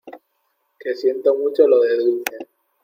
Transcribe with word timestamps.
que 0.79 0.95
siento 0.95 1.35
mucho 1.35 1.67
lo 1.67 1.81
de 1.81 1.95
Dulce. 1.95 2.37